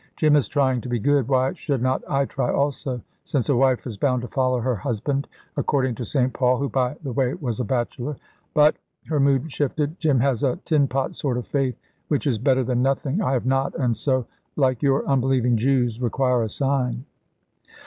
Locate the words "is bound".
3.85-4.23